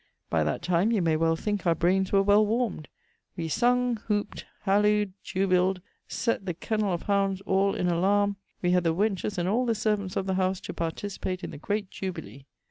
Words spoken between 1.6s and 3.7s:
our braines were well warmd. We